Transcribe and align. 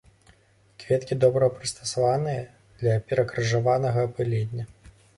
Кветкі 0.83 1.17
добра 1.25 1.51
прыстасаваныя 1.59 2.41
для 2.83 2.99
перакрыжаванага 3.09 3.99
апылення. 4.11 4.63